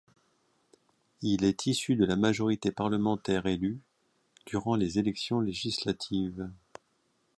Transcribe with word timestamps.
Il 1.21 1.43
est 1.43 1.67
issue 1.67 1.95
de 1.95 2.05
la 2.05 2.15
majorité 2.15 2.71
parlementaire 2.71 3.45
élue 3.45 3.79
durant 4.47 4.73
les 4.75 4.97
élections 4.97 5.39
législatives. 5.41 6.49